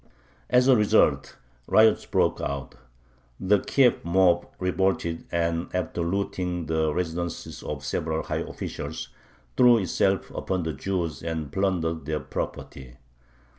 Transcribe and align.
As 0.49 0.67
a 0.67 0.75
result, 0.75 1.37
riots 1.67 2.07
broke 2.07 2.41
out. 2.41 2.73
The 3.39 3.59
Kiev 3.59 4.03
mob 4.03 4.47
revolted, 4.57 5.25
and, 5.31 5.69
after 5.75 6.01
looting 6.01 6.65
the 6.65 6.91
residences 6.91 7.61
of 7.61 7.85
several 7.85 8.23
high 8.23 8.37
officials, 8.39 9.09
threw 9.55 9.77
itself 9.77 10.31
upon 10.31 10.63
the 10.63 10.73
Jews 10.73 11.21
and 11.21 11.51
plundered 11.51 12.07
their 12.07 12.19
property. 12.19 12.95